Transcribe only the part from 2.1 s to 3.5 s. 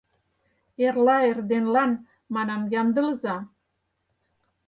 манам, ямдылыза.